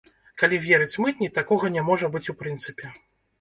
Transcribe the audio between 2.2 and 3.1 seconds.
у прынцыпе.